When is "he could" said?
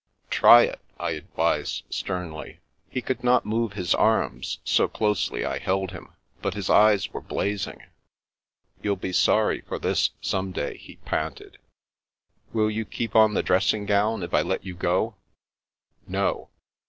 2.89-3.23